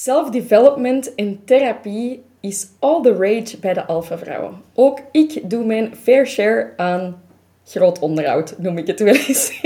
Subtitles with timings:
[0.00, 4.62] Self-development en therapie is all the rage bij de alpha-vrouwen.
[4.74, 7.22] Ook ik doe mijn fair share aan
[7.64, 9.60] groot onderhoud, noem ik het wel eens.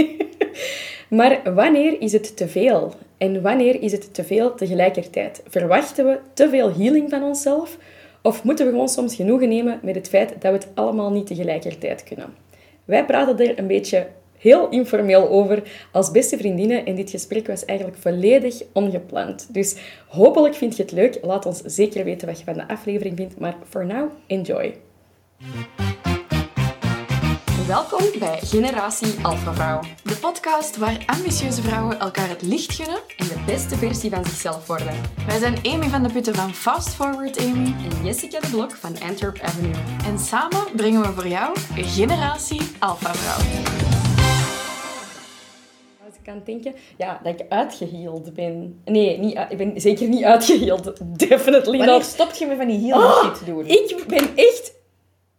[1.19, 2.95] maar wanneer is het te veel?
[3.19, 5.43] En wanneer is het te veel tegelijkertijd?
[5.49, 7.79] Verwachten we te veel healing van onszelf?
[8.23, 11.27] Of moeten we gewoon soms genoegen nemen met het feit dat we het allemaal niet
[11.27, 12.35] tegelijkertijd kunnen?
[12.85, 14.07] Wij praten er een beetje
[14.43, 15.63] heel informeel over
[15.93, 16.87] als beste vriendinnen.
[16.87, 19.55] En dit gesprek was eigenlijk volledig ongepland.
[19.55, 19.77] Dus
[20.09, 21.19] hopelijk vind je het leuk.
[21.23, 23.39] Laat ons zeker weten wat je van de aflevering vindt.
[23.39, 24.75] Maar for now, enjoy.
[27.67, 29.81] Welkom bij Generatie Alpha Vrouw.
[30.03, 34.67] De podcast waar ambitieuze vrouwen elkaar het licht gunnen en de beste versie van zichzelf
[34.67, 34.95] worden.
[35.27, 39.01] Wij zijn Amy van de Putten van Fast Forward Amy en Jessica de Blok van
[39.01, 39.75] Antwerp Avenue.
[40.07, 43.82] En samen brengen we voor jou Generatie Alpha Vrouw
[46.23, 48.81] kan denken, ja, dat ik uitgeheeld ben.
[48.85, 50.93] Nee, niet, ik ben zeker niet uitgeheeld.
[51.29, 52.05] Definitely Wanneer not.
[52.05, 53.67] stopt je me van die heel oh, shit te doen?
[53.67, 54.75] Ik ben echt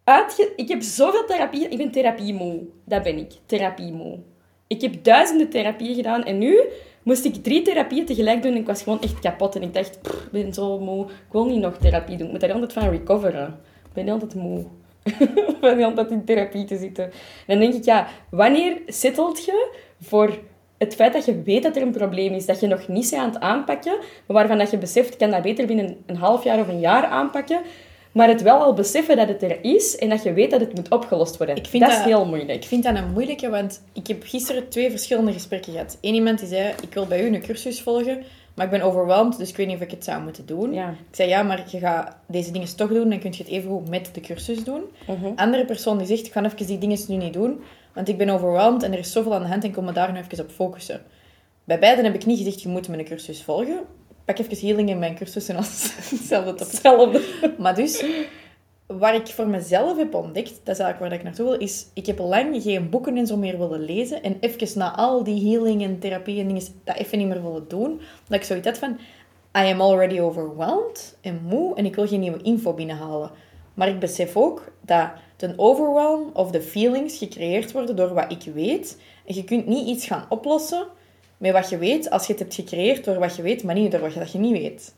[0.03, 0.53] uitge...
[0.55, 1.67] Ik heb zoveel therapie...
[1.67, 2.59] Ik ben therapiemoe.
[2.85, 3.31] Dat ben ik.
[3.45, 4.19] Therapiemoe.
[4.67, 6.61] Ik heb duizenden therapieën gedaan en nu
[7.03, 9.55] moest ik drie therapieën tegelijk doen en ik was gewoon echt kapot.
[9.55, 11.05] En ik dacht, ik ben zo moe.
[11.05, 12.25] Ik wil niet nog therapie doen.
[12.25, 13.59] Ik moet daar altijd van recoveren.
[13.85, 14.66] Ik ben altijd moe.
[15.03, 17.03] ik ben altijd in therapie te zitten.
[17.03, 17.11] En
[17.47, 20.39] dan denk ik, ja, wanneer settelt je voor
[20.77, 23.21] het feit dat je weet dat er een probleem is, dat je nog niet bent
[23.21, 26.43] aan het aanpakken, maar waarvan dat je beseft, ik kan dat beter binnen een half
[26.43, 27.61] jaar of een jaar aanpakken,
[28.11, 30.75] maar het wel al beseffen dat het er is en dat je weet dat het
[30.75, 31.55] moet opgelost worden.
[31.55, 32.63] Ik vind dat, is heel moeilijk.
[32.63, 35.97] Ik vind dat een moeilijke, want ik heb gisteren twee verschillende gesprekken gehad.
[36.01, 38.23] Eén iemand die zei, ik wil bij u een cursus volgen,
[38.55, 40.73] maar ik ben overweldigd, dus ik weet niet of ik het zou moeten doen.
[40.73, 40.89] Ja.
[40.89, 43.69] Ik zei, ja, maar je gaat deze dingen toch doen, dan kun je het even
[43.69, 44.81] goed met de cursus doen.
[45.09, 47.61] Uh Andere persoon die zegt, ik ga even die dingen nu niet doen,
[47.94, 50.11] want ik ben overweldigd en er is zoveel aan de hand en kom me daar
[50.11, 51.02] nu even op focussen.
[51.63, 53.81] Bij beiden heb ik niet gezegd, je moet mijn cursus volgen.
[54.25, 57.22] Pak even healing in mijn cursus en als hetzelfde op hetzelfde.
[57.58, 58.05] Maar dus,
[58.88, 62.05] waar ik voor mezelf heb ontdekt, dat is eigenlijk waar ik naartoe wil, is ik
[62.05, 64.23] heb lang geen boeken en zo meer willen lezen.
[64.23, 67.67] En even na al die healing en therapie en dingen, dat even niet meer willen
[67.67, 68.01] doen.
[68.28, 68.97] Dat ik zoiets had van,
[69.57, 73.31] I am already overwhelmed en moe en ik wil geen nieuwe info binnenhalen.
[73.73, 78.53] Maar ik besef ook dat de overwhelm of de feelings gecreëerd worden door wat ik
[78.53, 78.97] weet.
[79.25, 80.88] En je kunt niet iets gaan oplossen
[81.38, 83.91] met wat je weet als je het hebt gecreëerd door wat je weet, maar niet
[83.91, 84.94] door wat je niet weet.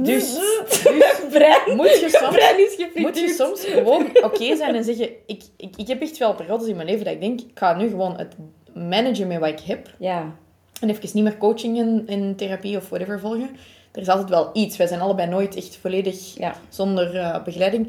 [0.00, 5.10] Dus, dus brein, moet, je soms, moet je soms gewoon oké zijn en zeggen...
[5.26, 7.40] Ik, ik, ik heb echt wel periodes in mijn leven dat ik denk...
[7.40, 8.36] Ik ga nu gewoon het
[8.74, 9.94] managen met wat ik heb.
[9.98, 10.36] Ja.
[10.80, 13.50] En even niet meer coaching en, en therapie of whatever volgen
[13.98, 14.76] er is altijd wel iets.
[14.76, 16.54] Wij zijn allebei nooit echt volledig ja.
[16.68, 17.88] zonder uh, begeleiding.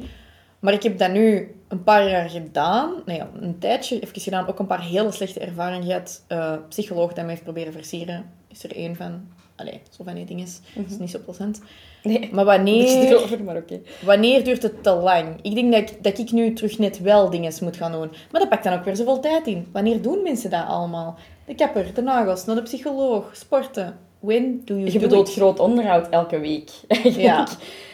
[0.59, 2.93] Maar ik heb dat nu een paar jaar gedaan.
[3.05, 4.47] Nee, een tijdje even gedaan.
[4.47, 6.23] Ook een paar hele slechte ervaringen gehad.
[6.29, 8.31] Uh, psycholoog die mij heeft proberen versieren.
[8.47, 9.27] Is er één van.
[9.55, 10.45] Allee, zo van die dingen.
[10.45, 10.59] is.
[10.75, 11.61] Mm is niet zo plezant.
[12.03, 13.17] Nee, maar wanneer...
[13.23, 13.79] Over, maar oké.
[14.05, 15.39] Wanneer duurt het te lang?
[15.41, 18.11] Ik denk dat ik, dat ik nu terug net wel dingen moet gaan doen.
[18.31, 19.67] Maar dat pakt dan ook weer zoveel tijd in.
[19.71, 21.17] Wanneer doen mensen dat allemaal?
[21.45, 23.97] De kapper, de nagels, naar de psycholoog, sporten.
[24.19, 27.21] When do you Je bedoelt groot onderhoud elke week, eigenlijk.
[27.21, 27.47] Ja.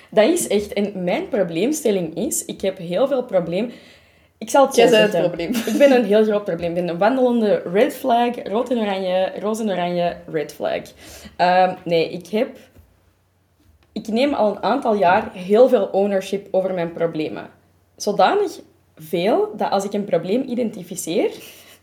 [0.10, 0.74] Dat is echt...
[0.74, 2.46] En mijn probleemstelling is...
[2.46, 3.72] Ik heb heel veel probleem...
[4.38, 5.20] Ik zal het zo zeggen.
[5.20, 5.50] het probleem.
[5.74, 6.70] Ik ben een heel groot probleem.
[6.70, 10.82] Ik ben een wandelende red flag, rood en oranje, roze en oranje, red flag.
[11.38, 12.58] Um, nee, ik heb...
[13.92, 17.50] Ik neem al een aantal jaar heel veel ownership over mijn problemen.
[17.96, 18.60] Zodanig
[18.96, 21.32] veel dat als ik een probleem identificeer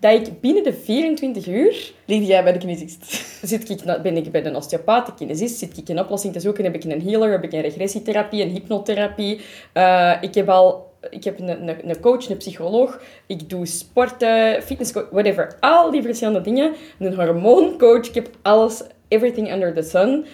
[0.02, 1.92] dat ik binnen de 24 uur...
[2.04, 3.04] Lig jij bij de kinesist?
[3.42, 6.64] Zit ik, ben ik bij de osteopaat, de kinesist, zit ik een oplossing te zoeken,
[6.64, 9.40] heb ik een healer, heb ik een regressietherapie, een hypnotherapie.
[9.74, 10.90] Uh, ik heb al...
[11.10, 13.00] Ik heb een, een, een, coach, een psycholoog.
[13.26, 15.56] Ik doe sporten, fitnesscoach, whatever.
[15.60, 16.72] Al die verschillende dingen.
[16.98, 18.08] Een hormooncoach.
[18.08, 20.24] Ik heb alles, everything under the sun.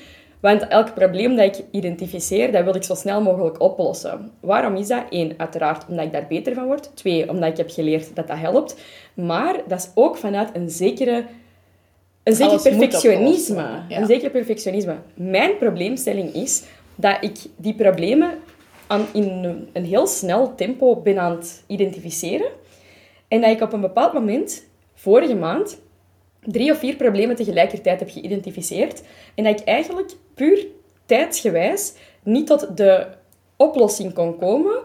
[0.40, 4.30] Want elk probleem dat ik identificeer, dat wil ik zo snel mogelijk oplossen.
[4.40, 5.02] Waarom is dat?
[5.10, 6.90] Eén, uiteraard omdat ik daar beter van word.
[6.94, 8.76] Twee, omdat ik heb geleerd dat dat helpt.
[9.14, 11.24] Maar dat is ook vanuit een zekere...
[12.22, 13.82] Een zeker perfectionisme.
[13.88, 14.96] Een zeker perfectionisme.
[15.14, 16.64] Mijn probleemstelling is
[16.94, 18.30] dat ik die problemen
[18.86, 22.46] aan, in een heel snel tempo ben aan het identificeren.
[23.28, 24.64] En dat ik op een bepaald moment,
[24.94, 25.80] vorige maand,
[26.42, 29.02] drie of vier problemen tegelijkertijd heb geïdentificeerd.
[29.34, 30.66] En dat ik eigenlijk puur
[31.06, 31.92] tijdsgewijs
[32.22, 33.06] niet tot de
[33.56, 34.78] oplossing kon komen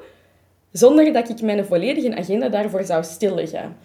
[0.71, 3.75] zonder dat ik mijn volledige agenda daarvoor zou stilleggen.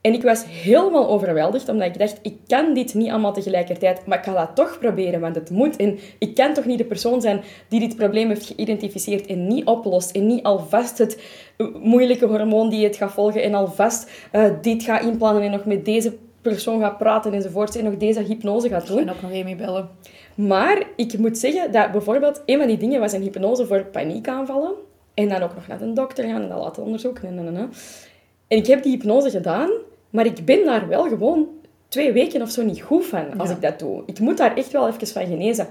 [0.00, 4.18] En ik was helemaal overweldigd, omdat ik dacht, ik kan dit niet allemaal tegelijkertijd, maar
[4.18, 5.76] ik ga dat toch proberen, want het moet.
[5.76, 9.64] En ik kan toch niet de persoon zijn die dit probleem heeft geïdentificeerd en niet
[9.64, 11.22] oplost, en niet alvast het
[11.82, 15.84] moeilijke hormoon die het gaat volgen en alvast uh, dit gaat inplannen en nog met
[15.84, 17.76] deze persoon gaat praten enzovoort.
[17.76, 18.98] En nog deze hypnose gaat doen.
[18.98, 19.88] En ook nog Amy bellen.
[20.34, 24.72] Maar ik moet zeggen dat bijvoorbeeld een van die dingen was een hypnose voor paniekaanvallen.
[25.14, 27.28] En dan ook nog naar de dokter gaan en dat laten onderzoeken.
[27.28, 27.70] En, en, en,
[28.48, 29.70] en ik heb die hypnose gedaan,
[30.10, 31.48] maar ik ben daar wel gewoon
[31.88, 34.02] twee weken of zo niet goed van als ik dat doe.
[34.06, 35.66] Ik moet daar echt wel even van genezen.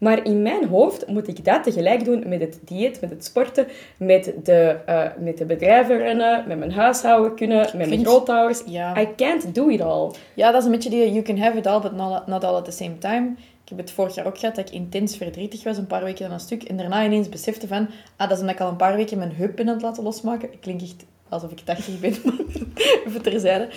[0.00, 3.66] Maar in mijn hoofd moet ik dat tegelijk doen met het dieet, met het sporten,
[3.96, 8.62] met de, uh, met de bedrijven rennen, met mijn huishouden kunnen, met mijn grootouders.
[8.98, 10.10] I can't do it all.
[10.34, 12.54] Ja, dat is een beetje die you can have it all, but not, not all
[12.54, 13.34] at the same time.
[13.38, 16.26] Ik heb het vorig jaar ook gehad dat ik intens verdrietig was, een paar weken
[16.26, 16.62] aan een stuk.
[16.62, 19.32] En daarna ineens besefte van, ah, dat is omdat ik al een paar weken mijn
[19.32, 20.52] heup ben aan het laten losmaken.
[20.52, 22.14] Ik klink echt alsof ik 80 ben,
[23.06, 23.68] even terzijde.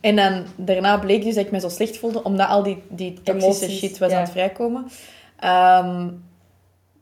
[0.00, 3.20] En dan, daarna bleek dus dat ik me zo slecht voelde, omdat al die, die
[3.22, 4.86] toxische shit was aan het vrijkomen.
[5.42, 6.08] Ehm,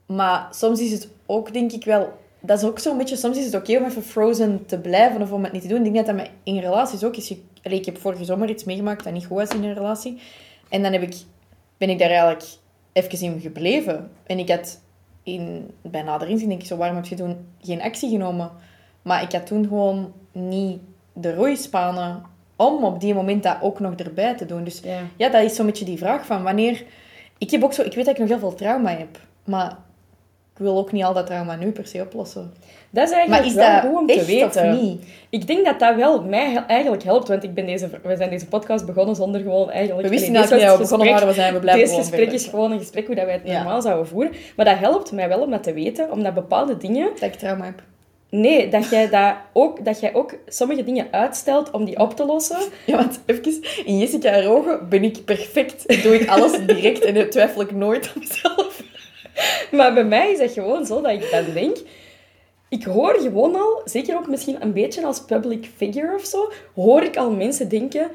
[0.07, 2.19] maar soms is het ook, denk ik wel...
[2.41, 3.17] Dat is ook zo'n beetje...
[3.17, 5.85] Soms is het oké om even frozen te blijven of om het niet te doen.
[5.85, 7.35] Ik denk dat dat in relaties ook is.
[7.63, 10.21] Ik heb vorige zomer iets meegemaakt dat niet goed was in een relatie.
[10.69, 11.15] En dan heb ik,
[11.79, 12.45] ben ik daar eigenlijk
[12.93, 14.11] even in gebleven.
[14.27, 14.81] En ik had
[15.23, 18.51] in, bij nader inzien denk ik zo, waarom heb je toen geen actie genomen?
[19.03, 20.81] Maar ik had toen gewoon niet
[21.13, 22.23] de roeispanen
[22.57, 24.65] om op die moment dat ook nog erbij te doen.
[24.65, 26.85] Dus ja, ja dat is zo'n beetje die vraag van wanneer
[27.41, 29.71] ik, heb ook zo, ik weet dat ik nog heel veel trauma heb, maar
[30.53, 32.53] ik wil ook niet al dat trauma nu per se oplossen.
[32.91, 34.83] Dat is eigenlijk maar is wel dat goed om te weten.
[34.83, 35.05] niet?
[35.31, 38.47] Ik denk dat dat wel mij eigenlijk helpt, want ik ben deze, we zijn deze
[38.47, 40.09] podcast begonnen zonder gewoon eigenlijk...
[40.09, 42.73] We wisten niet dat we begonnen waren, we zijn we blijven Deze gesprek is gewoon
[42.73, 44.33] een gesprek hoe dat wij het normaal zouden voeren.
[44.57, 47.09] Maar dat helpt mij wel om dat te weten, omdat bepaalde dingen...
[47.15, 47.83] Dat ik trauma heb.
[48.31, 52.25] Nee, dat jij, dat ook, dat jij ook sommige dingen uitstelt om die op te
[52.25, 52.59] lossen.
[52.87, 56.03] Ja, want even, in Jessica haar ogen ben ik perfect.
[56.03, 58.83] Doe ik alles direct en twijfel ik nooit aan mezelf.
[59.71, 61.77] Maar bij mij is het gewoon zo dat ik dan denk...
[62.69, 67.03] Ik hoor gewoon al, zeker ook misschien een beetje als public figure of zo, hoor
[67.03, 68.11] ik al mensen denken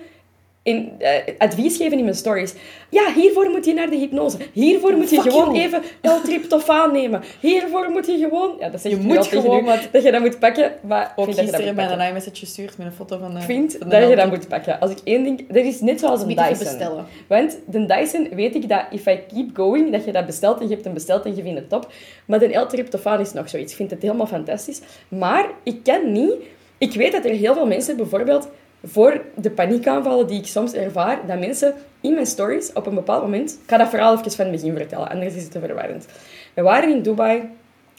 [0.66, 2.54] in, uh, advies geven in mijn stories.
[2.90, 4.38] Ja, hiervoor moet je naar de hypnose.
[4.54, 7.24] Hiervoor moet je gewoon even L-tryptofaan nemen.
[7.40, 8.56] Hiervoor moet je gewoon...
[8.60, 9.88] Ja, dat zeg je moet gewoon nu, wat...
[9.92, 10.72] dat je dat moet pakken.
[10.82, 13.34] Maar ook gisteren bij een iMessage gestuurd met een foto van...
[13.34, 14.80] De, ik vind dat je dat moet pakken.
[14.80, 15.48] Als ik één ding...
[15.48, 16.50] Dat is net zoals een Dyson.
[16.50, 17.06] bestellen.
[17.28, 20.68] Want de Dyson weet ik dat if I keep going, dat je dat bestelt en
[20.68, 21.92] je hebt hem besteld en je vindt het top.
[22.26, 23.72] Maar de L-tryptofaan is nog zoiets.
[23.72, 24.82] Ik vind het helemaal fantastisch.
[25.08, 26.34] Maar ik ken niet...
[26.78, 28.50] Ik weet dat er heel veel mensen bijvoorbeeld
[28.86, 33.22] voor de paniekaanvallen die ik soms ervaar, dat mensen in mijn stories op een bepaald
[33.22, 33.52] moment...
[33.52, 36.06] Ik ga dat verhaal even van begin vertellen, anders is het te verwarrend.
[36.54, 37.40] We waren in Dubai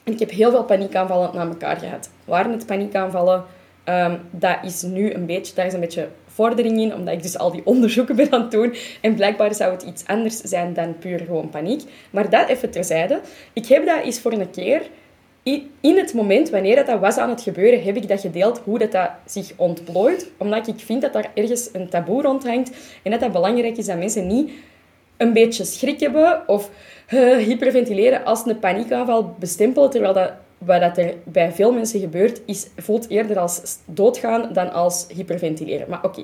[0.05, 2.11] en ik heb heel veel paniekaanvallen na elkaar gehad.
[2.25, 3.44] Waren het paniekaanvallen...
[3.88, 5.55] Um, dat is nu een beetje...
[5.55, 8.50] Daar is een beetje vordering in, omdat ik dus al die onderzoeken ben aan het
[8.50, 8.75] doen.
[9.00, 11.83] En blijkbaar zou het iets anders zijn dan puur gewoon paniek.
[12.11, 13.21] Maar dat even terzijde.
[13.53, 14.83] Ik heb dat eens voor een keer
[15.81, 18.93] in het moment, wanneer dat was aan het gebeuren, heb ik dat gedeeld, hoe dat,
[18.93, 20.31] dat zich ontplooit.
[20.37, 22.71] Omdat ik vind dat daar ergens een taboe rondhangt.
[23.03, 24.51] En dat het belangrijk is dat mensen niet
[25.17, 26.71] een beetje schrik hebben of
[27.11, 29.91] uh, hyperventileren als een paniekaanval bestempelen.
[29.91, 34.73] Terwijl dat, wat dat er bij veel mensen gebeurt, is, voelt eerder als doodgaan dan
[34.73, 35.89] als hyperventileren.
[35.89, 36.23] Maar oké,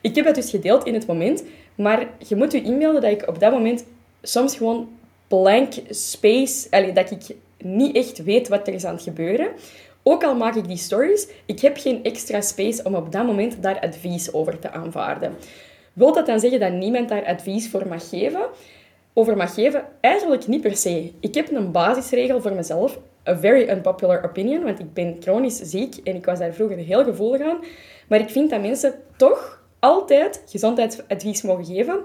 [0.00, 1.44] ik heb dat dus gedeeld in het moment.
[1.74, 3.84] Maar je moet je inbeelden dat ik op dat moment
[4.22, 4.88] soms gewoon
[5.26, 6.92] blank space...
[6.94, 9.48] Dat ik niet echt weet wat er is aan het gebeuren.
[10.02, 13.62] Ook al maak ik die stories, ik heb geen extra space om op dat moment
[13.62, 15.36] daar advies over te aanvaarden.
[15.92, 18.40] Wil dat dan zeggen dat niemand daar advies voor mag geven?
[19.12, 19.84] Over mag geven?
[20.00, 21.12] Eigenlijk niet per se.
[21.20, 22.98] Ik heb een basisregel voor mezelf.
[23.28, 27.04] A very unpopular opinion, want ik ben chronisch ziek en ik was daar vroeger heel
[27.04, 27.58] gevoelig aan.
[28.08, 31.98] Maar ik vind dat mensen toch altijd gezondheidsadvies mogen geven.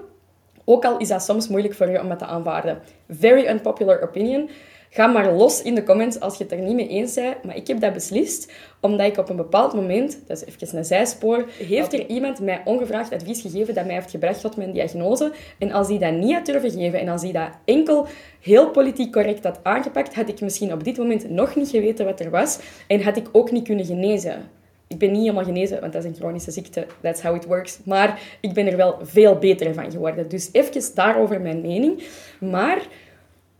[0.64, 2.78] Ook al is dat soms moeilijk voor je om het te aanvaarden.
[3.08, 4.50] Very unpopular opinion.
[4.94, 7.44] Ga maar los in de comments als je het er niet mee eens bent.
[7.44, 10.84] Maar ik heb dat beslist omdat ik op een bepaald moment, dat is even een
[10.84, 15.32] zijspoor, heeft er iemand mij ongevraagd advies gegeven dat mij heeft gebracht tot mijn diagnose.
[15.58, 18.06] En als die dat niet had durven geven en als die dat enkel
[18.40, 22.20] heel politiek correct had aangepakt, had ik misschien op dit moment nog niet geweten wat
[22.20, 24.50] er was en had ik ook niet kunnen genezen.
[24.86, 26.86] Ik ben niet helemaal genezen, want dat is een chronische ziekte.
[27.00, 27.78] That's how it works.
[27.84, 30.28] Maar ik ben er wel veel beter van geworden.
[30.28, 32.02] Dus even daarover mijn mening.
[32.40, 32.86] Maar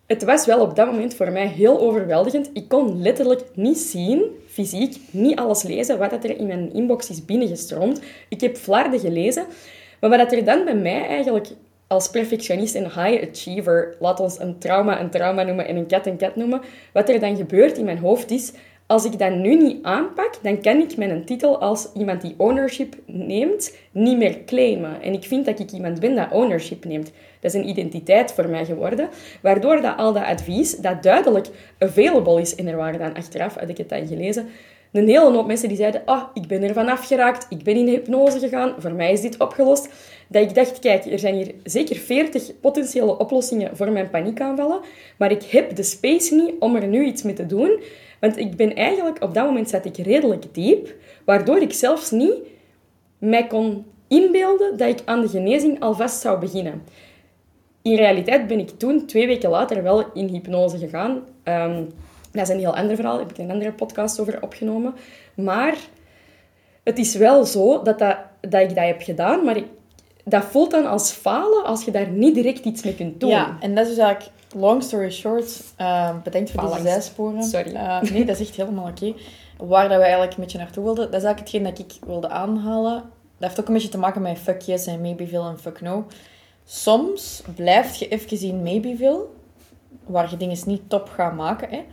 [0.06, 2.50] het was wel op dat moment voor mij heel overweldigend.
[2.52, 7.25] Ik kon letterlijk niet zien, fysiek, niet alles lezen wat er in mijn inbox is
[7.25, 8.00] binnengestroomd.
[8.28, 9.46] Ik heb flarden gelezen.
[10.00, 11.49] Maar wat er dan bij mij eigenlijk
[11.87, 16.06] als perfectionist en high achiever, laat ons een trauma een trauma noemen en een kat
[16.06, 16.61] een kat noemen,
[16.92, 18.52] wat er dan gebeurt in mijn hoofd is,
[18.87, 22.95] als ik dat nu niet aanpak, dan kan ik mijn titel als iemand die ownership
[23.07, 25.03] neemt niet meer claimen.
[25.03, 27.12] En ik vind dat ik iemand ben dat ownership neemt.
[27.41, 29.09] Dat is een identiteit voor mij geworden,
[29.43, 31.49] waardoor dat al dat advies, dat duidelijk
[31.79, 34.49] available is, en er waren dan achteraf, had ik het dan gelezen,
[34.93, 37.88] een hele hoop mensen die zeiden, ah, ik ben er vanaf geraakt, ik ben in
[37.88, 39.88] hypnose gegaan, voor mij is dit opgelost.
[40.29, 44.81] Dat ik dacht, kijk, er zijn hier zeker 40 potentiële oplossingen voor mijn paniekaanvallen,
[45.17, 47.81] maar ik heb de space niet om er nu iets mee te doen.
[48.25, 52.35] Want ik ben eigenlijk, op dat moment zat ik redelijk diep, waardoor ik zelfs niet
[53.19, 56.83] mij kon inbeelden dat ik aan de genezing alvast zou beginnen.
[57.83, 61.25] In realiteit ben ik toen, twee weken later, wel in hypnose gegaan.
[61.43, 61.85] Ehm,
[62.33, 64.95] dat is een heel ander verhaal, daar heb ik een andere podcast over opgenomen.
[65.35, 65.76] Maar
[66.83, 69.66] het is wel zo dat, dat, dat ik dat heb gedaan, maar ik,
[70.25, 73.31] dat voelt dan als falen als je daar niet direct iets mee kunt doen.
[73.31, 77.43] Ja, en dat is dus eigenlijk, long story short, uh, bedenkt voor deze zijsporen.
[77.43, 77.75] Sorry.
[77.75, 79.14] Uh, nee, dat is echt helemaal oké.
[79.59, 82.28] Waar dat we eigenlijk een beetje naartoe wilden, dat is eigenlijk hetgeen dat ik wilde
[82.28, 82.95] aanhalen.
[83.38, 86.07] Dat heeft ook een beetje te maken met fuck yes en maybeville en fuck no.
[86.64, 89.25] Soms blijf je even in maybeville,
[90.07, 91.69] waar je dingen niet top gaat maken.
[91.71, 91.85] Hè.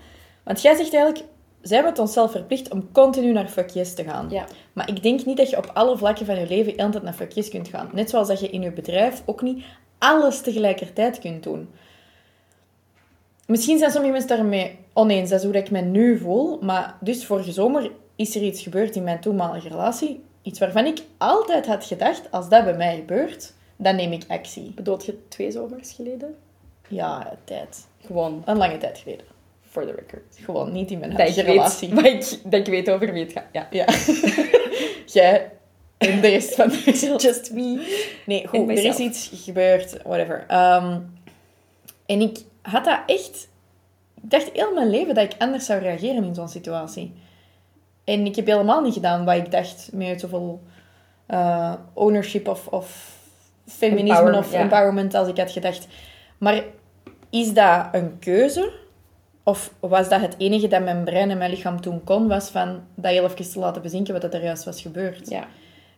[0.43, 1.25] Want jij zegt eigenlijk,
[1.61, 4.29] we het onszelf verplicht om continu naar fuck yes te gaan.
[4.29, 4.45] Ja.
[4.73, 7.31] Maar ik denk niet dat je op alle vlakken van je leven altijd naar fuck
[7.31, 7.89] yes kunt gaan.
[7.93, 9.63] Net zoals dat je in je bedrijf ook niet
[9.97, 11.69] alles tegelijkertijd kunt doen.
[13.45, 15.29] Misschien zijn sommige mensen daarmee oneens.
[15.29, 16.59] Dat is hoe ik me nu voel.
[16.61, 20.23] Maar dus vorige zomer is er iets gebeurd in mijn toenmalige relatie.
[20.41, 24.71] Iets waarvan ik altijd had gedacht, als dat bij mij gebeurt, dan neem ik actie.
[24.75, 26.35] Bedoelt je twee zomers geleden?
[26.87, 27.87] Ja, tijd.
[28.05, 28.41] Gewoon.
[28.45, 29.25] Een lange tijd geleden.
[29.71, 30.37] For the record.
[30.43, 31.95] Gewoon niet in mijn relatie.
[32.01, 33.45] Weet, dat, ik, dat ik weet over wie het gaat.
[33.51, 33.67] Ja.
[33.69, 33.85] Ja.
[35.05, 35.51] Jij
[35.97, 37.21] en de rest van de wereld.
[37.21, 37.99] Just me.
[38.25, 38.69] Nee, goed.
[38.69, 39.97] Er is iets gebeurd.
[40.03, 40.45] Whatever.
[40.51, 41.13] Um,
[42.05, 43.49] en ik had dat echt...
[44.23, 47.13] Ik dacht heel mijn leven dat ik anders zou reageren in zo'n situatie.
[48.03, 50.61] En ik heb helemaal niet gedaan wat ik dacht met zoveel
[51.27, 53.17] uh, ownership of, of
[53.67, 54.59] feminisme Empower, of ja.
[54.59, 55.87] empowerment als ik had gedacht.
[56.37, 56.63] Maar
[57.29, 58.71] is dat een keuze?
[59.43, 62.81] Of was dat het enige dat mijn brein en mijn lichaam toen kon, was van
[62.95, 65.29] dat heel even te laten bezinken wat er juist was gebeurd?
[65.29, 65.47] Ja.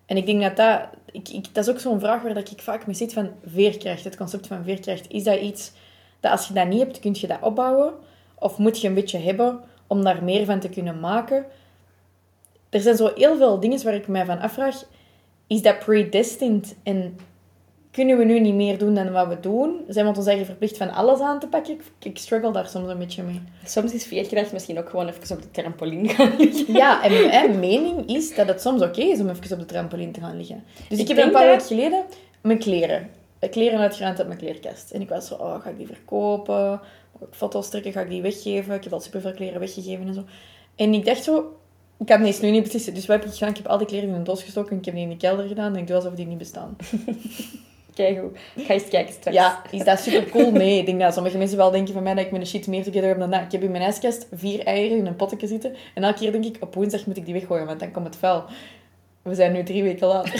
[0.05, 0.81] En ik denk dat dat...
[1.11, 4.03] Ik, ik, dat is ook zo'n vraag waar ik vaak mee zit van veerkracht.
[4.03, 5.09] Het concept van veerkracht.
[5.09, 5.71] Is dat iets
[6.19, 7.93] dat als je dat niet hebt, kun je dat opbouwen?
[8.35, 11.45] Of moet je een beetje hebben om daar meer van te kunnen maken?
[12.69, 14.83] Er zijn zo heel veel dingen waar ik mij van afvraag.
[15.47, 16.75] Is dat predestined?
[16.83, 17.17] En
[17.93, 19.81] kunnen we nu niet meer doen dan wat we doen?
[19.87, 21.73] Zijn we ons eigen verplicht van alles aan te pakken?
[21.73, 23.41] Ik, ik struggle daar soms een beetje mee.
[23.65, 26.73] Soms is veerkracht misschien ook gewoon even op de trampoline gaan liggen.
[26.73, 30.11] Ja, en mijn mening is dat het soms oké is om even op de trampoline
[30.11, 30.63] te gaan liggen.
[30.89, 32.03] Dus ik, ik heb een paar weken geleden
[32.41, 33.09] mijn kleren.
[33.51, 34.91] Kleren uitgeruimd uit mijn kleerkast.
[34.91, 36.79] En ik was zo, oh, ga ik die verkopen?
[37.19, 37.91] Ga ik foto's trekken?
[37.91, 38.75] Ga ik die weggeven?
[38.75, 40.23] Ik heb al superveel kleren weggegeven en zo.
[40.75, 41.57] En ik dacht zo,
[41.99, 42.93] ik kan deze nu niet beslissen.
[42.93, 43.49] Dus wat heb ik gedaan?
[43.49, 45.17] Ik heb al die kleren in een doos gestoken en ik heb die in de
[45.17, 45.73] kelder gedaan.
[45.73, 46.75] En ik doe alsof die niet bestaan.
[47.93, 48.31] Kijk hoe.
[48.55, 49.37] Ga eens kijken straks.
[49.37, 50.51] Ja, is dat super cool?
[50.51, 52.83] Nee, ik denk dat sommige mensen wel denken van mij dat ik mijn shit meer
[52.83, 53.41] together heb dan dat.
[53.41, 55.75] Ik heb in mijn ijskast vier eieren in een potje zitten.
[55.93, 58.15] En elke keer denk ik, op woensdag moet ik die weggooien, want dan komt het
[58.15, 58.43] vuil.
[59.21, 60.31] We zijn nu drie weken later.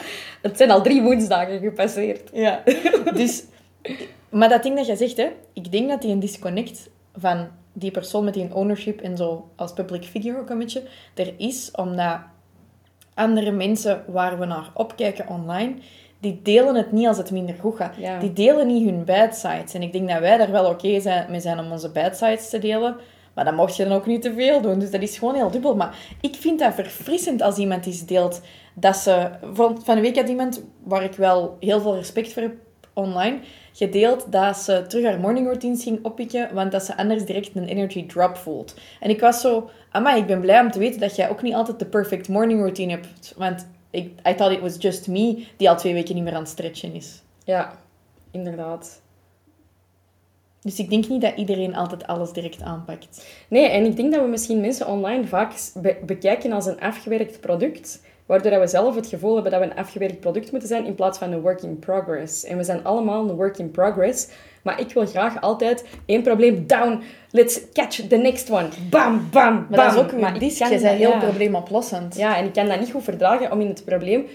[0.42, 2.30] het zijn al drie woensdagen gepasseerd.
[2.32, 2.62] Ja.
[3.14, 3.44] Dus,
[4.28, 7.90] maar dat ding dat jij zegt, hè, ik denk dat die een disconnect van die
[7.90, 10.82] persoon met die ownership en zo als public figure ook een beetje
[11.14, 12.18] er is, omdat
[13.14, 15.74] andere mensen waar we naar opkijken online,
[16.20, 17.94] die delen het niet als het minder goed gaat.
[18.20, 19.74] Die delen niet hun bad sides.
[19.74, 22.48] En ik denk dat wij daar wel oké zijn, mee zijn om onze bad sides
[22.48, 22.96] te delen.
[23.34, 24.78] Maar dan mocht je dan ook niet te veel doen.
[24.78, 25.76] Dus dat is gewoon heel dubbel.
[25.76, 28.40] Maar ik vind dat verfrissend als iemand iets deelt.
[28.74, 29.30] Dat ze...
[29.52, 32.54] Van, van de week had iemand, waar ik wel heel veel respect voor heb
[32.92, 33.38] online,
[33.72, 37.66] gedeeld dat ze terug haar morning routines ging oppikken, want dat ze anders direct een
[37.66, 38.74] energy drop voelt.
[39.00, 39.70] En ik was zo...
[39.90, 42.60] Amma, ik ben blij om te weten dat jij ook niet altijd de perfect morning
[42.60, 43.34] routine hebt.
[43.36, 46.40] Want ik, I thought it was just me die al twee weken niet meer aan
[46.40, 47.22] het stretchen is.
[47.44, 47.78] Ja,
[48.30, 49.02] inderdaad.
[50.60, 53.26] Dus ik denk niet dat iedereen altijd alles direct aanpakt.
[53.48, 55.52] Nee, en ik denk dat we misschien mensen online vaak
[56.06, 60.20] bekijken als een afgewerkt product, waardoor we zelf het gevoel hebben dat we een afgewerkt
[60.20, 62.44] product moeten zijn in plaats van een work in progress.
[62.44, 64.28] En we zijn allemaal een work in progress,
[64.62, 67.02] maar ik wil graag altijd één probleem down.
[67.30, 68.68] Let's catch the next one.
[68.90, 69.66] Bam, bam, bam.
[69.70, 70.62] Maar dat is ook disc.
[70.62, 71.18] Je bent heel ja.
[71.18, 72.16] probleemoplossend.
[72.16, 74.26] Ja, en ik kan dat niet goed verdragen om in het probleem...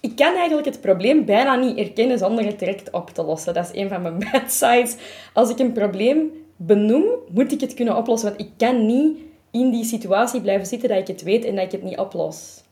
[0.00, 3.54] Ik kan eigenlijk het probleem bijna niet erkennen zonder het direct op te lossen.
[3.54, 4.96] Dat is een van mijn bad sides.
[5.32, 8.28] Als ik een probleem benoem, moet ik het kunnen oplossen.
[8.28, 9.18] Want ik kan niet
[9.50, 12.62] in die situatie blijven zitten dat ik het weet en dat ik het niet oplos.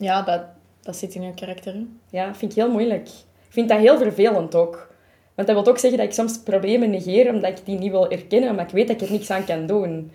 [0.00, 0.40] Ja, dat,
[0.82, 1.74] dat zit in je karakter.
[2.10, 3.08] Ja, vind ik heel moeilijk.
[3.08, 4.88] Ik vind dat heel vervelend ook.
[5.34, 8.10] Want dat wil ook zeggen dat ik soms problemen negeer omdat ik die niet wil
[8.10, 10.10] erkennen, maar ik weet dat ik er niks aan kan doen.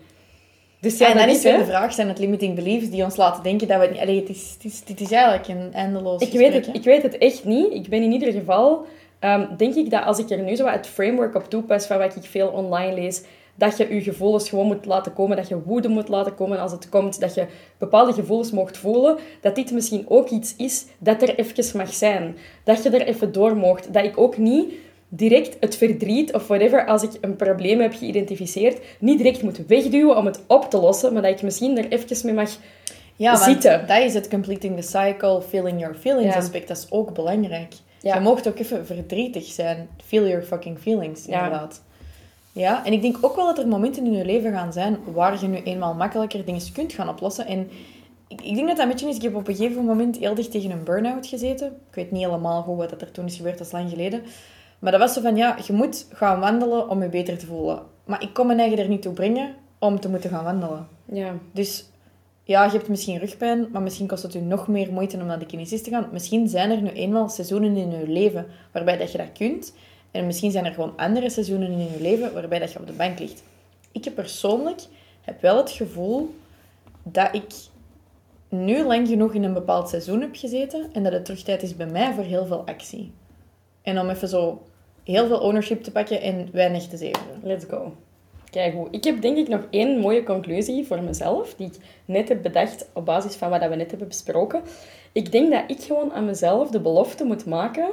[0.79, 3.43] Dus ja, en dan is weer de vraag, zijn het limiting beliefs die ons laten
[3.43, 3.87] denken dat we...
[3.87, 4.27] niet.
[4.27, 7.17] het is, het is, dit is eigenlijk een eindeloos ik weet, het, ik weet het
[7.17, 7.73] echt niet.
[7.73, 8.85] Ik ben in ieder geval...
[9.19, 11.97] Um, denk ik dat als ik er nu zo wat het framework op toepas van
[11.97, 13.23] wat ik veel online lees,
[13.55, 16.71] dat je je gevoelens gewoon moet laten komen, dat je woede moet laten komen als
[16.71, 17.45] het komt, dat je
[17.77, 22.37] bepaalde gevoelens mocht voelen, dat dit misschien ook iets is dat er even mag zijn.
[22.63, 23.93] Dat je er even door mocht.
[23.93, 24.73] Dat ik ook niet
[25.09, 30.17] direct het verdriet of whatever, als ik een probleem heb geïdentificeerd, niet direct moet wegduwen
[30.17, 32.57] om het op te lossen, maar dat ik misschien er even mee mag
[33.15, 33.87] ja, zitten.
[33.87, 36.67] dat is het completing the cycle, feeling your feelings aspect.
[36.67, 37.73] Dat is ook belangrijk.
[38.01, 39.89] Je mocht ook even verdrietig zijn.
[40.05, 41.83] Feel your fucking feelings, inderdaad.
[41.87, 41.94] Ja,
[42.63, 45.47] en ik denk ook wel dat er momenten in je leven gaan zijn waar je
[45.47, 47.45] nu eenmaal makkelijker dingen kunt gaan oplossen.
[47.45, 47.69] En
[48.27, 49.15] ik, ik denk dat dat een beetje is.
[49.15, 51.67] Ik heb op een gegeven moment heel dicht tegen een burn-out gezeten.
[51.67, 54.21] Ik weet niet helemaal goed wat er toen is gebeurd, dat is lang geleden.
[54.79, 57.81] Maar dat was zo van, ja, je moet gaan wandelen om je beter te voelen.
[58.05, 60.87] Maar ik kon mijn eigen er niet toe brengen om te moeten gaan wandelen.
[61.05, 61.33] Ja.
[61.51, 61.89] Dus
[62.43, 65.39] ja, je hebt misschien rugpijn, maar misschien kost het je nog meer moeite om naar
[65.39, 66.09] de kinesist te gaan.
[66.11, 69.73] Misschien zijn er nu eenmaal seizoenen in je leven waarbij dat je dat kunt.
[70.15, 72.93] En misschien zijn er gewoon andere seizoenen in je leven waarbij dat je op de
[72.93, 73.43] bank ligt.
[73.91, 74.81] Ik persoonlijk
[75.21, 76.35] heb wel het gevoel
[77.03, 77.53] dat ik
[78.49, 81.75] nu lang genoeg in een bepaald seizoen heb gezeten en dat het terug tijd is
[81.75, 83.11] bij mij voor heel veel actie.
[83.81, 84.61] En om even zo
[85.03, 87.39] heel veel ownership te pakken en weinig te zeveren.
[87.43, 87.95] Let's go.
[88.49, 88.87] Kijk hoe.
[88.91, 92.89] Ik heb denk ik nog één mooie conclusie voor mezelf, die ik net heb bedacht
[92.93, 94.61] op basis van wat we net hebben besproken.
[95.11, 97.89] Ik denk dat ik gewoon aan mezelf de belofte moet maken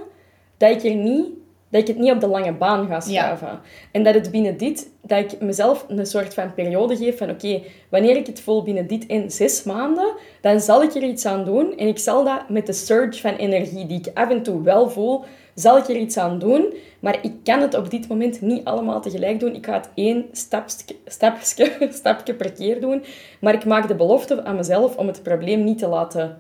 [0.57, 1.29] dat ik er niet
[1.73, 3.61] dat ik het niet op de lange baan ga schuiven.
[3.91, 7.61] En dat het binnen dit, dat ik mezelf een soort van periode geef van oké,
[7.89, 11.45] wanneer ik het voel binnen dit in zes maanden, dan zal ik er iets aan
[11.45, 11.77] doen.
[11.77, 14.91] En ik zal dat met de surge van energie die ik af en toe wel
[14.91, 15.25] voel,
[15.55, 16.75] zal ik er iets aan doen.
[17.01, 19.55] Maar ik kan het op dit moment niet allemaal tegelijk doen.
[19.55, 23.05] Ik ga het één stapje, stapje, stapje per keer doen.
[23.41, 26.39] Maar ik maak de belofte aan mezelf om het probleem niet te laten...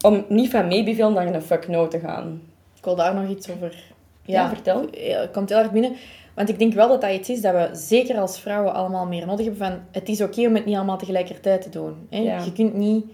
[0.00, 2.42] Om niet van maybe veel naar een fuck no te gaan.
[2.76, 3.96] Ik wil daar nog iets over...
[4.32, 4.86] Ja, vertel.
[4.90, 5.96] Het komt heel erg binnen.
[6.34, 9.26] Want ik denk wel dat dat iets is dat we zeker als vrouwen allemaal meer
[9.26, 9.66] nodig hebben.
[9.66, 12.06] Van, het is oké om het niet allemaal tegelijkertijd te doen.
[12.10, 12.18] Hè?
[12.44, 13.04] Je kunt niet...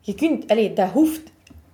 [0.00, 0.50] Je kunt...
[0.50, 1.22] Allez, dat hoeft...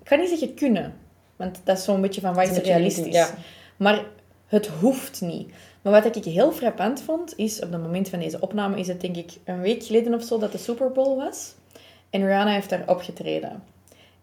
[0.01, 0.95] Ik ga niet zeggen kunnen.
[1.37, 3.15] Want dat is zo'n beetje van wat is realistisch.
[3.15, 3.29] Ja.
[3.77, 4.05] Maar
[4.47, 5.53] het hoeft niet.
[5.83, 9.01] Maar wat ik heel frappant vond, is op het moment van deze opname, is het
[9.01, 11.55] denk ik een week geleden of zo dat de Super Bowl was.
[12.11, 13.63] En Rihanna heeft daar opgetreden.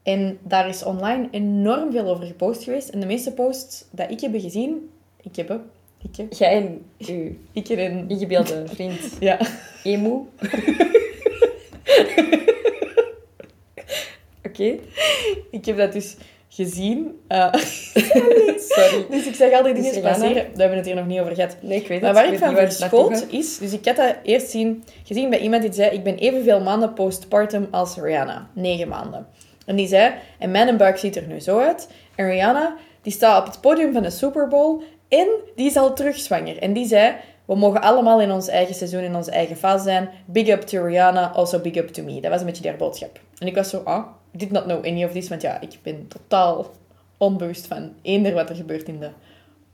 [0.03, 2.89] En daar is online enorm veel over gepost geweest.
[2.89, 4.89] En de meeste posts dat ik heb gezien,
[5.21, 5.59] ik heb,
[6.01, 6.33] ik heb.
[6.33, 7.39] Jij en u.
[7.51, 8.99] Ik en een ingebeelde vriend.
[9.19, 9.39] ja.
[9.83, 10.11] Emu.
[14.47, 14.75] Oké.
[15.51, 16.15] Ik heb dat dus
[16.49, 17.19] gezien.
[17.29, 17.53] Uh,
[18.73, 19.05] Sorry.
[19.09, 20.33] Dus ik zeg altijd dingen passeren.
[20.33, 21.57] Daar hebben we het hier nog niet over gehad.
[21.61, 23.57] Nee, ik weet maar waar ik, van verschoot is...
[23.57, 25.89] Dus ik had dat eerst zien, gezien bij iemand die zei...
[25.89, 28.49] Ik ben evenveel maanden postpartum als Rihanna.
[28.53, 29.27] Negen maanden.
[29.65, 30.13] En die zei...
[30.37, 31.89] En mijn buik ziet er nu zo uit.
[32.15, 34.81] En Rihanna, die staat op het podium van de Super Bowl.
[35.07, 36.57] En die is al terug zwanger.
[36.57, 37.15] En die zei...
[37.45, 40.09] We mogen allemaal in ons eigen seizoen, in onze eigen fase zijn.
[40.25, 42.21] Big up to Rihanna, also big up to me.
[42.21, 43.19] Dat was een beetje haar boodschap.
[43.37, 45.77] En ik was zo, ah, I did not know any of this, want ja, ik
[45.83, 46.71] ben totaal
[47.17, 49.09] onbewust van eender wat er gebeurt in de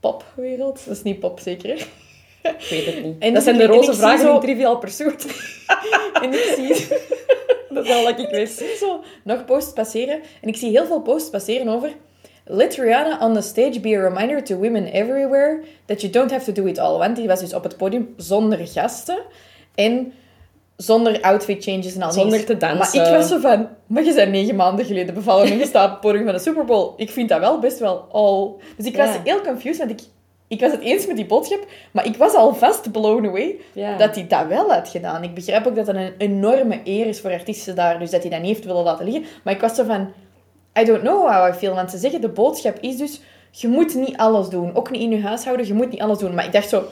[0.00, 0.84] popwereld.
[0.86, 1.86] Dat is niet pop, zeker?
[2.42, 3.16] Ik weet het niet.
[3.18, 4.34] En dat zijn de roze vragen zo...
[4.34, 5.26] in Trivial Pursuit.
[6.22, 6.86] en ik zie...
[7.74, 8.62] dat is al wat ik wist.
[8.78, 10.20] Zo, nog posts passeren.
[10.40, 11.90] En ik zie heel veel posts passeren over...
[12.50, 16.52] Let Rihanna on the stage be a reminder to women everywhere that you don't have
[16.52, 16.98] to do it all.
[16.98, 19.18] Want die was dus op het podium zonder gasten.
[19.74, 20.12] En
[20.76, 22.98] zonder outfit changes en al Zonder te dansen.
[22.98, 23.68] Maar ik was zo van...
[23.86, 26.40] Maar je bent negen maanden geleden bevallen en je staat op het podium van de
[26.40, 26.92] Super Bowl.
[26.96, 28.60] Ik vind dat wel best wel al...
[28.76, 30.06] Dus ik was heel confused, want ik,
[30.48, 33.56] ik was het eens met die boodschap, maar ik was al vast blown away
[33.98, 35.22] dat hij dat wel had gedaan.
[35.22, 38.30] Ik begrijp ook dat het een enorme eer is voor artiesten daar, dus dat hij
[38.30, 39.24] dat niet heeft willen laten liggen.
[39.44, 40.12] Maar ik was zo van...
[40.80, 41.74] I don't know how I feel.
[41.74, 43.20] Want ze zeggen, de boodschap is dus...
[43.50, 44.74] Je moet niet alles doen.
[44.74, 46.34] Ook niet in je huishouden, je moet niet alles doen.
[46.34, 46.84] Maar ik dacht zo...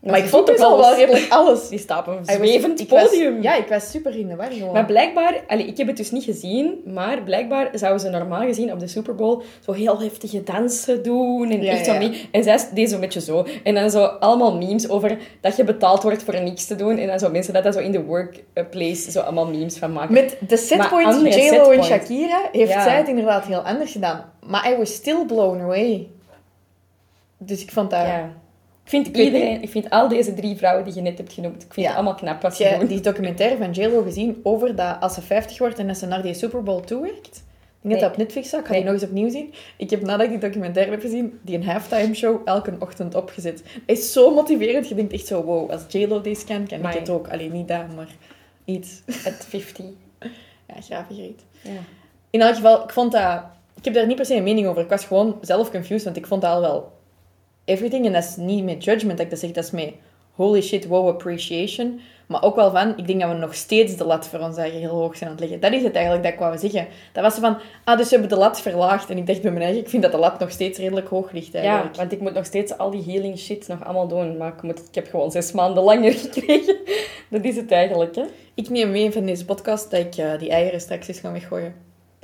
[0.00, 1.68] Maar ik vond toch al wel redelijk alles.
[1.68, 3.42] Die staat op zwevend podium.
[3.42, 4.72] ja, ik was super in de war gewoon.
[4.72, 8.72] Maar blijkbaar, allez, ik heb het dus niet gezien, maar blijkbaar zouden ze normaal gezien
[8.72, 12.28] op de Super Bowl zo heel heftige dansen doen en echt zo mee.
[12.30, 13.46] En zij deed zo'n beetje zo.
[13.64, 16.98] En dan zo allemaal memes over dat je betaald wordt voor niks te doen.
[16.98, 20.14] En dan zo mensen dat dat zo in de workplace zo allemaal memes van maken.
[20.14, 24.32] Met de setpoint J-Lo en Shakira heeft zij het inderdaad heel anders gedaan.
[24.46, 26.08] Maar I was still blown away.
[27.38, 28.06] Dus ik vond dat...
[28.90, 31.72] Ja vind iedereen, ik vind al deze drie vrouwen die je net hebt genoemd, ik
[31.72, 32.88] vind het allemaal knap wat ze doen.
[32.88, 36.22] die documentaire van JLo gezien over dat als ze 50 wordt en dat ze naar
[36.22, 37.42] die Super Bowl toewerkt?
[37.82, 38.60] Ik denk dat dat op Netflix staat.
[38.60, 39.54] Ik ga die nog eens opnieuw zien.
[39.76, 43.62] Ik heb nadat ik die documentaire heb gezien, die een halftime show elke ochtend opgezet.
[43.86, 44.88] Hij is zo motiverend.
[44.88, 47.28] Je denkt echt zo, wow, als JLo deze kan, kan ik het ook.
[47.28, 48.08] Alleen niet dat, maar
[48.64, 49.02] iets.
[49.06, 49.84] At 50.
[50.88, 51.44] Ja, reet.
[51.62, 51.70] Ja.
[52.30, 53.42] In elk geval, ik vond dat...
[53.76, 54.82] Ik heb daar niet per se een mening over.
[54.82, 56.92] Ik was gewoon zelf confused, want ik vond dat al wel
[57.70, 58.06] everything.
[58.06, 59.92] En dat is niet met judgment dat ik dat zeg, dat is met
[60.34, 62.00] holy shit, wow appreciation.
[62.26, 64.78] Maar ook wel van, ik denk dat we nog steeds de lat voor ons eigen
[64.78, 65.60] heel hoog zijn aan het leggen.
[65.60, 66.86] Dat is het eigenlijk dat ik wou zeggen.
[67.12, 69.10] Dat was van, ah, dus we hebben de lat verlaagd.
[69.10, 71.32] En ik dacht bij mijn eigen, ik vind dat de lat nog steeds redelijk hoog
[71.32, 71.94] ligt eigenlijk.
[71.94, 74.36] Ja, want ik moet nog steeds al die healing shit nog allemaal doen.
[74.36, 76.76] Maar ik, moet, ik heb gewoon zes maanden langer gekregen.
[77.28, 78.24] Dat is het eigenlijk, hè.
[78.54, 81.74] Ik neem mee van deze podcast dat ik uh, die eieren straks eens ga weggooien.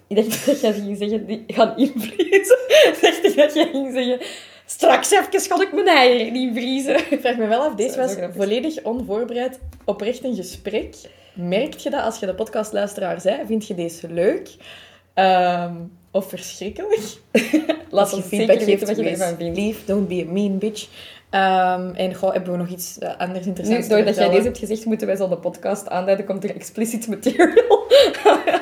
[0.07, 2.59] Ik dacht dat jij ging zeggen, die gaan invriezen.
[3.03, 4.19] dacht ik dat jij ging zeggen...
[4.67, 6.97] Straks even ga ik mijn eieren niet vriezen.
[7.11, 10.95] Ik vraag me wel af, deze was volledig onvoorbereid, oprecht een gesprek.
[11.35, 13.47] Merk je dat als je de podcastluisteraar bent?
[13.47, 14.55] Vind je deze leuk?
[15.15, 17.03] Um, of verschrikkelijk?
[17.91, 19.59] Laat ons feedback weten wat je ervan vindt.
[19.59, 20.89] Leave, don't be a mean bitch.
[21.31, 24.59] Um, en goh, hebben we nog iets eh, anders interessants nu, Doordat jij deze hebt
[24.59, 26.27] gezegd, moeten wij zo de podcast aanduiden.
[26.27, 27.87] Komt er explicit material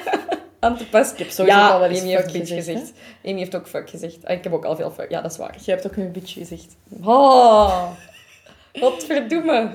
[0.65, 0.85] aan te.
[0.85, 2.79] Ik heb sowieso ja, al wel eens Amy heeft bitch gezegd.
[2.79, 2.93] gezegd.
[3.25, 4.25] Amy heeft ook fuck gezegd.
[4.25, 5.11] Ah, ik heb ook al veel fuck.
[5.11, 5.57] Ja, dat is waar.
[5.65, 6.77] Je hebt ook een bitch gezegd.
[7.03, 7.91] Oh,
[8.73, 9.75] wat verdoemen.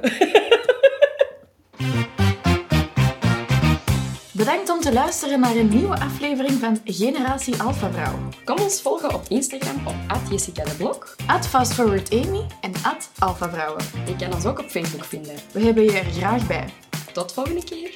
[4.31, 8.19] Bedankt om te luisteren naar een nieuwe aflevering van Generatie Alpha Vrouw.
[8.45, 9.95] Kom ons volgen op Instagram op
[10.29, 12.71] Jessica de Blok, FastForwardAmy en
[13.19, 13.83] Alpha Vrouwen.
[14.05, 15.35] Je kan ons ook op Facebook vinden.
[15.51, 16.65] We hebben je er graag bij.
[17.13, 17.93] Tot volgende keer.